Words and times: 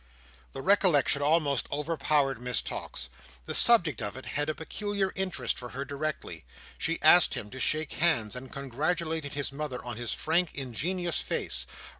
The 0.53 0.63
recollection 0.63 1.21
almost 1.21 1.67
overpowered 1.71 2.41
Miss 2.41 2.63
Tox. 2.63 3.07
The 3.45 3.53
subject 3.53 4.01
of 4.01 4.17
it 4.17 4.25
had 4.25 4.49
a 4.49 4.55
peculiar 4.55 5.11
interest 5.15 5.59
for 5.59 5.69
her 5.69 5.85
directly. 5.85 6.43
She 6.79 6.99
asked 7.03 7.35
him 7.35 7.51
to 7.51 7.59
shake 7.59 7.93
hands, 7.93 8.35
and 8.35 8.51
congratulated 8.51 9.35
his 9.35 9.51
mother 9.51 9.85
on 9.85 9.97
his 9.97 10.11
frank, 10.11 10.55
ingenuous 10.55 11.21
face. 11.21 11.67